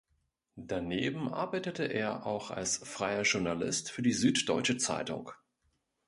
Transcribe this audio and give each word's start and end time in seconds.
Daneben 0.55 1.31
arbeitete 1.31 1.83
er 1.83 2.25
auch 2.25 2.49
als 2.49 2.77
freier 2.77 3.21
Journalist 3.21 3.91
für 3.91 4.01
die 4.01 4.13
Süddeutsche 4.13 4.77
Zeitung. 4.77 5.31